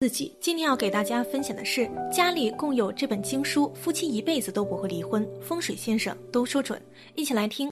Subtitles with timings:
[0.00, 5.28] 自己今天要给大家分享的是，家里共有这本经书，夫妻一辈子都不会离婚。
[5.42, 6.80] 风水先生都说准，
[7.16, 7.68] 一起来听。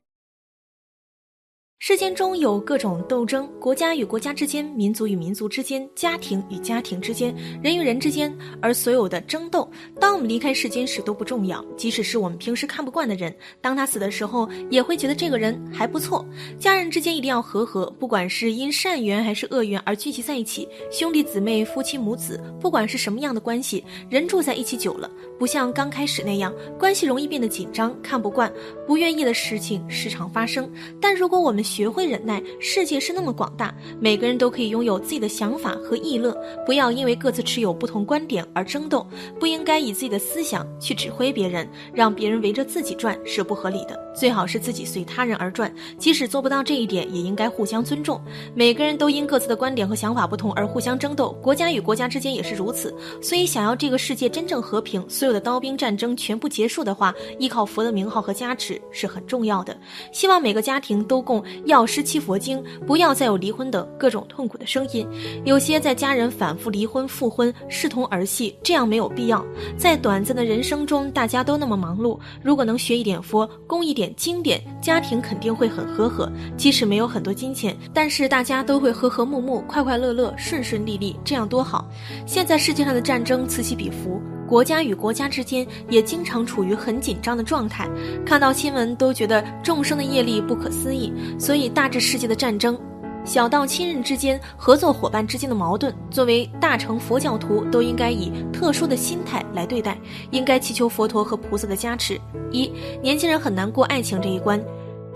[1.79, 8.35] 世间中有各种斗争，国家与国家之间，民族与民族之间，家庭与家庭之间，人与人之间。
[8.63, 9.71] 而所有的争斗，
[10.01, 11.63] 当我们离开世间时都不重要。
[11.77, 16.27] 即使是我们平时看不惯的人，当他死的时候，也会觉得这个人还不错。
[16.59, 28.51] 家人之间一定要和和，不管是因善缘还是恶缘而聚集在一起，兄弟姊妹、夫妻母子，不管是什么样的关系，人住在一起久了，不像刚开始那样，关系容易变得紧张，看不惯，
[28.87, 30.69] 不愿意的事情时常发生。
[31.01, 36.35] 但如果我们学会忍耐，世界是那么广大，每个人都可以拥有自己的想法和议论。
[36.65, 39.07] 不要因为各自持有不同观点而争斗，
[39.39, 44.01] 不应该以自己的思想去指挥别人，让别人围着自己转是不合理的。
[44.15, 48.19] 最好是自己随他人而转，即使做不到这一点，也应该互相尊重。
[48.55, 52.95] 每个人都因各自的观点和想法不同而互相争斗，国家与国家之间也是如此。
[53.21, 59.77] 所以，想要这个世界真正和平，所有的刀兵战争全部结束的话，依靠佛的名号和加持是很重要的。
[60.13, 61.43] 希望每个家庭都供。
[61.65, 65.07] 药师七佛经，不要再有离婚的各种痛苦的声音。
[65.45, 69.45] 有些在家人反复离婚、复婚视同儿戏，这样没有必要。
[69.77, 76.31] 在短暂的人生中，大家都那么忙碌，如果能学一点佛，供一点经典，家庭肯定会很和和。
[76.57, 81.89] 即使没有很多金钱，但是大家都会和和睦睦、快快乐乐、顺顺利利，这样多好。
[82.27, 84.21] 现在世界上的战争此起彼伏。
[84.47, 87.89] 国家与国家之间也经常处于很紧张的状态，
[88.25, 91.13] 看到新闻都觉得众生的业力不可思议。
[91.39, 92.79] 所以，大至世界的战争，
[93.25, 99.99] 小到亲人之间、合作伙伴之间的矛盾，作为大乘佛教徒，都应该以特殊的心态来对待，
[100.31, 102.21] 应该祈求佛陀和菩萨的加持。
[102.53, 102.71] 一，
[103.03, 104.63] 年轻人很难过爱情这一关。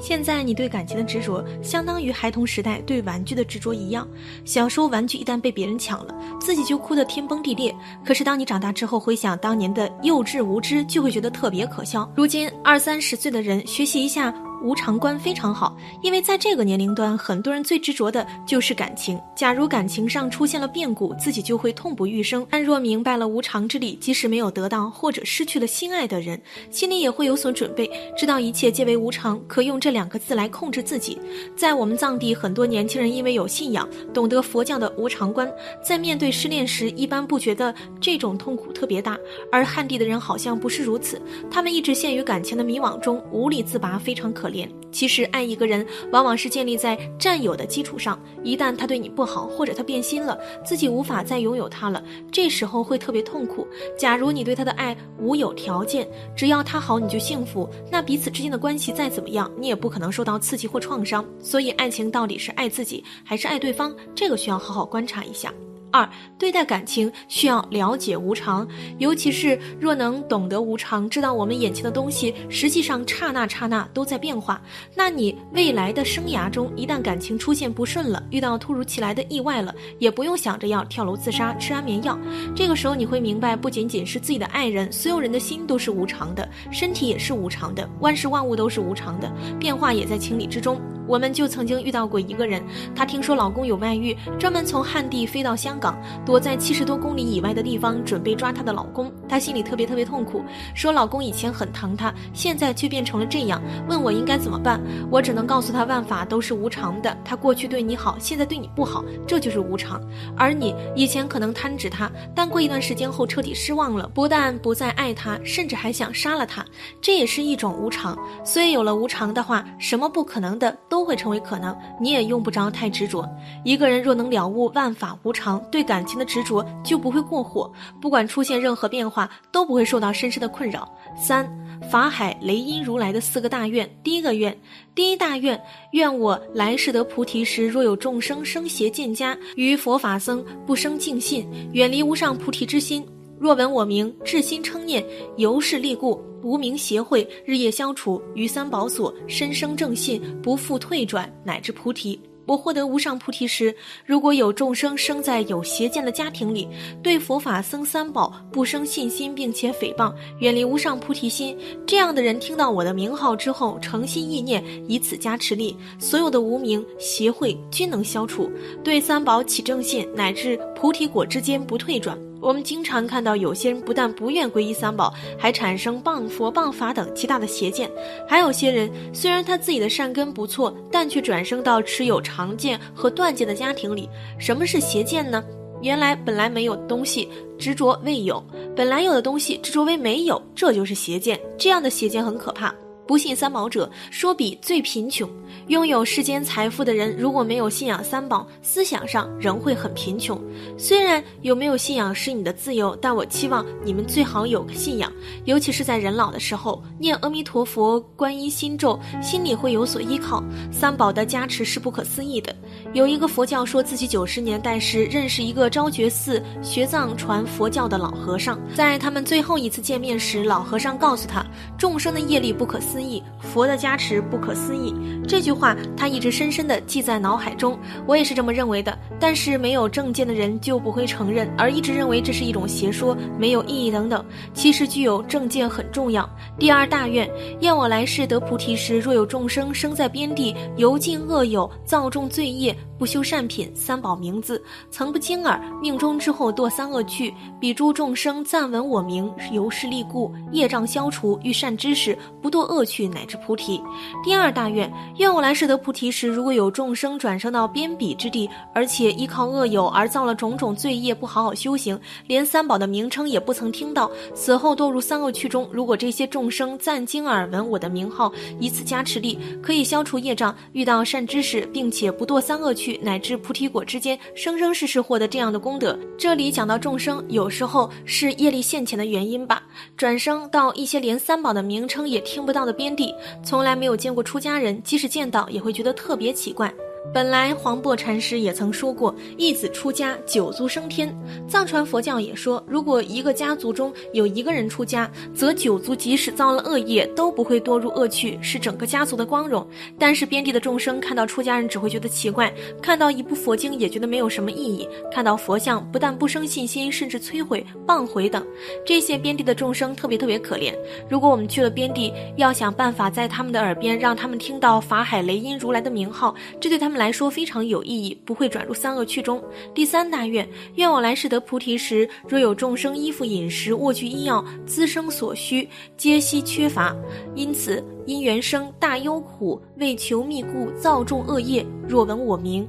[0.00, 4.08] 现在你对感情的执着，相当于孩童时代对玩具的执着一样。
[4.44, 7.74] 小时候玩具一旦被别人抢了，自己就哭得天崩地裂。
[8.04, 12.10] 可是当你长大之后，回想当年的幼稚无知，就会觉得特别可笑。
[12.16, 14.34] 如今二三十岁的人，学习一下。
[14.62, 19.18] 无常观非常好，因为在这个年龄段，很多人最执着的就是感情。
[19.34, 22.46] 假如感情上出现了变故，自己就会痛不欲生。
[22.50, 26.38] 但若明白了无常之理，即使没有得到或者失去了心爱的人，
[26.70, 31.18] 心里也会有所准备，知道一切皆为无常，可用这两个字来控制自己。
[31.56, 35.50] 在我们藏地，很多年轻人因为有信仰，懂得佛教的无常观，
[35.82, 39.16] 在面对失恋时，一般不觉得这种痛苦特别大。
[39.50, 41.18] 而汉地的人好像不是如此，
[41.50, 44.49] 他们一直陷于感情的迷惘中，无力自拔，非常可。
[44.90, 48.20] 其实爱一个人，往往是建立在占有的基础上。
[48.42, 52.02] 一旦他对你不好，或者他变心了，自己无法再拥有他了，
[52.32, 53.66] 这时候会特别痛苦。
[53.96, 61.24] 假如你对他的爱无有条件，只要他好你就幸福，那彼此之间的关系再怎么样，你也不可能受到刺激或创伤。
[61.38, 65.54] 所以，爱情到底是爱自己还是爱对方，这个需要好好观察一下。
[65.92, 66.08] 二，
[66.38, 68.66] 对待感情需要了解无常，
[68.98, 74.60] 尤其是若能懂得无常，知道我们眼前的东西实际上刹那刹那都在变化，
[74.94, 82.18] 那你未来的生涯中，一旦感情出现不顺了，遇到突如其来的意外了，也不用想着要跳楼自杀、吃安眠药。
[82.54, 90.80] 这个时候你会明白，不仅仅是自己的爱人，所有人的心都是无常的，身体也是无常的，万事万物都是无常的，变化也在情理之中。
[91.10, 92.62] 我们就曾经遇到过一个人，
[92.94, 99.12] 她听说老公有外遇，专门从汉地飞到香港，躲在七十多公里以外的地方，准备抓她的老公。
[99.28, 104.80] 她心里特别特别痛苦，说老公以前很疼她，现在却变成了这样，问我应该怎么办。
[105.10, 110.00] 我只能告诉她，万法都是无常的，他过去对你好，现在对你不好，这就是无常。
[110.36, 116.64] 而你以前可能贪执他，但过一段时间后彻底失望了，不但不再爱他，甚至还想杀了他，
[117.00, 118.16] 这也是一种无常。
[118.44, 120.99] 所以有了无常的话，什么不可能的都。
[121.00, 123.26] 都会成为可能，你也用不着太执着。
[123.64, 130.86] 一个人若能了悟万法无常，对感情的执着就不会过火，不管出现任何变化，都不会受到深深的困扰。
[131.16, 131.50] 三
[131.90, 134.54] 法海雷音如来的四个大愿，第一个愿，
[134.94, 135.58] 第一大愿，
[135.92, 143.02] 愿我来世得菩提时，若有众生生邪见家，于佛法僧不生敬信，远离无上菩提之心。
[143.40, 145.02] 若闻我名，至心称念，
[145.38, 146.22] 由是利故。
[146.42, 152.20] 无名邪会日夜消除，于三宝所深生正信，不复退转，乃至菩提。
[152.44, 156.68] 我获得无上菩提时，如果有众生生在有邪见的家庭里，
[157.02, 168.50] 对佛法僧三宝不生信心，并且诽谤，远离无上菩提心，这样的人听到我的名号之后，诚心意念，以此加持力，所有的无名邪会均能消除，
[168.84, 172.18] 对三宝起正信，乃至菩提果之间不退转。
[172.40, 177.88] 我们经常看到有些人不但不愿皈依三宝，还产生谤佛、谤法等极大的邪见；
[178.26, 184.08] 还有些人虽然他自己的善根不错，但却转生到持有常见和断见的家庭里。
[184.38, 185.44] 什么是邪见呢？
[185.82, 187.28] 原来本来没有的东西，
[187.58, 188.42] 执着为有；
[188.76, 191.40] 本来有的东西，执着为没有，这就是邪见。
[191.58, 192.74] 这样的邪见很可怕。
[193.10, 195.28] 不信三宝者，说比最贫穷。
[195.66, 200.40] 拥有世间财富的人，如果没有信仰三宝，思想上仍会很贫穷。
[200.78, 205.12] 虽然有没有信仰是你的自由，但我期望你们最好有个信仰，
[205.44, 210.40] 尤其是在人老的时候，念阿弥陀佛、观音心咒，心里会有所依靠。
[210.70, 212.54] 三宝的加持是不可思议的。
[212.92, 221.44] 有一个佛教说自己九十年代时认识一个昭觉寺学藏传佛教的老和尚，在他们最后一次见面时，老和尚告诉他，
[221.76, 223.00] 众生的业力不可思。
[223.00, 224.94] 议佛的加持不可思议，
[225.26, 227.78] 这句话他一直深深地记在脑海中。
[228.06, 234.22] 我也是这么认为的，但是没有正见的人就不会承认，而一直认为这是一种邪说，没有意义等等。
[234.52, 236.28] 其实具有正见很重要。
[236.58, 237.28] 第二大愿，
[237.62, 242.59] 愿我来世得菩提时，若有众生生在边地，游尽恶友，造众罪业。
[242.60, 245.60] 业不修善品，三宝名字曾不惊耳。
[245.80, 253.82] 命中之后堕三恶趣，彼诸众生暂闻我名，由是利故，业障消除，遇善知识，不堕恶趣，乃至菩提。
[254.22, 265.66] 第二大愿，愿我来世得菩提时，如果有众生转生到边鄙之地，而且依靠恶友而造了种种罪业，不好好修行，连三宝的名称也不曾听到，死后堕入三恶趣中。
[265.72, 272.98] 如果这些众生暂经耳闻我的名号，以此加持力，可以消除业障，遇到善知识，并且不堕三恶趣。
[273.00, 275.96] 乃至菩提果之间，生生世世获得这样的功德。
[276.18, 279.62] 这里讲到众生，有时候是业力现前的原因吧。
[279.96, 283.14] 转生到一些连三宝的名称也听不到的边地，
[283.44, 286.74] 从来没有见过出家人，即使见到，也会觉得特别奇怪。
[287.12, 291.12] 本来黄檗禅师也曾说过，一子出家，九族升天。
[291.48, 299.66] 藏传佛教也说，如果一个家族中有一个人出家，则九族即使造了恶业，都不会堕入恶趣，是整个家族的光荣。
[299.98, 308.46] 但是边地的众生看到出家人只会觉得奇怪，看到一部佛经也觉得没有什么意义，看到佛像不但不生信心，甚至摧毁、谤毁等。
[308.86, 310.72] 这些边地的众生特别特别可怜。
[311.08, 317.00] 如果我们去了边地，要想办法在他们的耳边让他们听到法海雷音如来的名号，这对他们他们。
[317.00, 319.42] 来说非常有意义，不会转入三恶趣中。
[319.74, 325.66] 第三大愿，愿我来世得菩提时，若有众生衣服、饮食、卧具、医药、滋生所需，
[325.96, 326.94] 皆悉缺乏，
[327.34, 331.64] 因此因缘生大忧苦，为求密故造众恶业。
[331.88, 332.68] 若闻我名。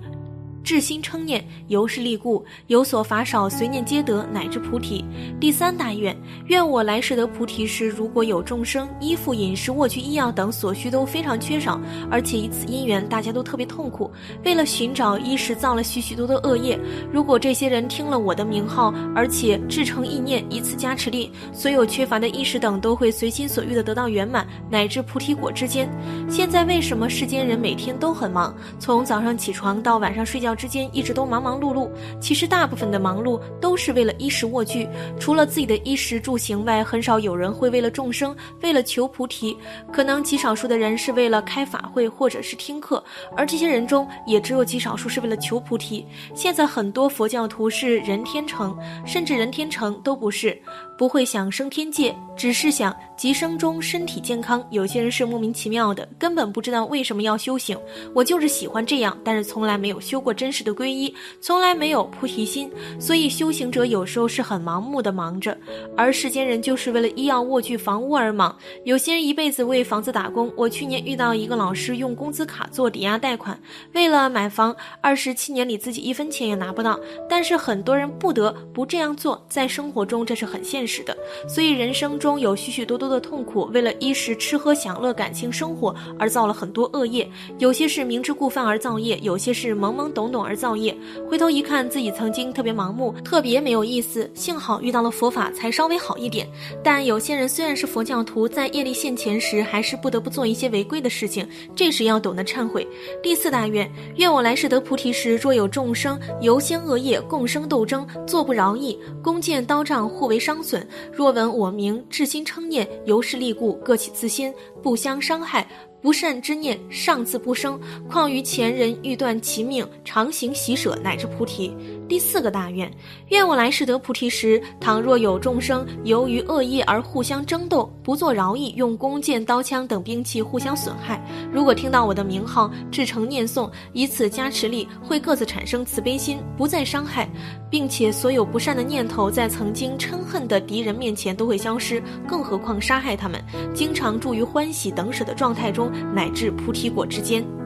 [0.63, 5.03] 至心称念，由是利故，有所法少，随念皆得，乃至菩提。
[5.39, 6.15] 第三大愿，
[6.45, 14.11] 愿我来世得菩提时，如果有众生衣服、饮食、卧具、医药等所需都非常缺少，而且以此因缘，大家都特别痛苦，
[14.45, 16.79] 为了寻找衣食，造了许许多多恶业。
[17.11, 25.89] 如果这些人听了我的名号，而且至诚意念，以此加持力，所有缺乏的衣食等都会随心所欲的得到圆满，乃至菩提果之间。
[26.29, 30.50] 现在为什么世间人每天都很忙，从早上起床到晚上睡觉？
[30.55, 31.89] 之间一直都忙忙碌碌，
[32.19, 34.87] 其实大部分的忙碌都是为了衣食卧具，
[35.19, 39.55] 除了自己的衣食住行外，很少有人会为了众生，为了求菩提。
[39.91, 43.03] 可能极少数的人是为了开法会或者是听课，
[43.35, 46.05] 而这些人中也只有极少数是为了求菩提。
[46.35, 50.59] 现在很多佛教徒是人天成，甚至人天成都不是，
[50.97, 54.65] 不会想升天界，只是想极生中身体健康。
[54.71, 57.77] 有些人是莫名其妙的，根本不知道为什么要修行。
[58.13, 60.33] 我就是喜欢这样，但是从来没有修过。
[60.41, 62.67] 真实的皈依从来没有菩提心，
[62.99, 65.55] 所以修行者有时候是很盲目的忙着，
[65.95, 68.57] 而世间人就是为了医药、卧具、房屋而忙。
[68.83, 70.51] 有些人一辈子为房子打工。
[70.55, 73.61] 我去年遇到一个老师用工资卡做抵押贷款，
[73.93, 76.99] 为了买房，二十七年里自己一分钱也拿不到。
[77.29, 81.15] 但是很多人不得不这样做，在生活中这是很现实的。
[81.47, 87.29] 所以人生中有许许多多的痛苦，为了衣食吃喝享乐、感情生活而造了很多恶业。
[87.59, 90.30] 有些是明知故犯而造业，有些是懵懵懂。
[90.31, 90.95] 懂而造业，
[91.29, 94.29] 回头一看自己曾经特别盲目，特别没有意思。
[94.33, 96.47] 幸好遇到了佛法，才稍微好一点。
[96.83, 101.47] 但有些人虽然是佛教徒，在业力现前时，还是不得不做一些违规的事情。
[101.75, 102.87] 这时要懂得忏悔。
[103.21, 110.87] 第四大愿，愿我来世得菩提时，若有众生由先恶业共生斗争，作不饶义，弓箭刀杖互为伤损。
[111.11, 115.67] 若闻我名，至心称念，由是利故，各起自心，不相伤害。
[116.01, 117.79] 不善之念尚自不生，
[118.09, 121.75] 况于前人欲断其命，常行喜舍乃至菩提。
[122.09, 122.91] 第四个大愿，
[123.29, 131.23] 愿我来世得菩提时，倘若有众生由于恶业而互相争斗，不做饶义，用弓箭、刀枪等兵器互相损害。
[131.53, 137.29] 如果听到我的名号，至诚念诵，以此加持力，会各自产生慈悲心，不再伤害，
[137.69, 142.01] 并且所有不善的念头在曾经嗔恨的敌人面前都会消失。
[142.27, 143.41] 更何况杀害他们，
[143.73, 147.60] 经常住于欢喜等舍的状态中，乃至菩提果之间。